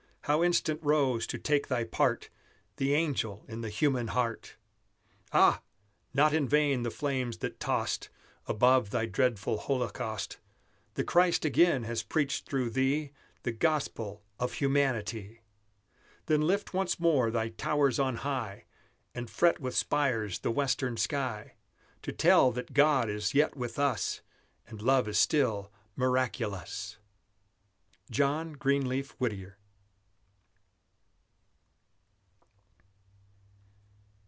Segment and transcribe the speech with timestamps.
[0.25, 2.29] How instant rose, to take thy part,
[2.77, 4.55] The angel in the human heart!
[5.33, 5.61] Ah!
[6.13, 8.09] not in vain the flames that tossed
[8.45, 10.37] Above thy dreadful holocaust;
[10.93, 13.11] The Christ again has preached through thee
[13.41, 15.41] The Gospel of Humanity!
[16.27, 18.65] Then lift once more thy towers on high,
[19.15, 21.55] And fret with spires the western sky,
[22.03, 24.21] To tell that God is yet with us,
[24.67, 26.99] And love is still miraculous!
[28.11, 29.57] JOHN GREENLEAF WHITTIER.